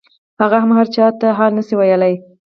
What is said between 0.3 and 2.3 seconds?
هغه هم هرچا ته حال نسو ويلاى.